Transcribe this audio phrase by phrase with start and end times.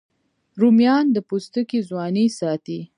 [0.59, 2.79] رومیان د پوستکي ځواني ساتي